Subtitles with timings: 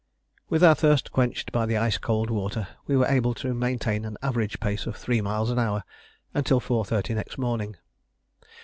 [0.49, 4.17] With our thirst quenched by the ice cold water, we were able to maintain an
[4.23, 5.83] average pace of three miles an hour
[6.33, 7.75] until 4.30 next morning.